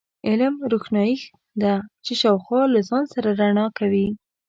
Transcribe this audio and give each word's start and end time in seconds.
علم، 0.27 0.53
روښنایي 0.71 1.17
ده 1.61 1.73
چې 2.05 2.13
شاوخوا 2.21 2.61
له 2.73 2.79
ځان 2.89 3.03
سره 3.13 3.29
رڼا 3.41 3.65
کوي. 3.77 4.07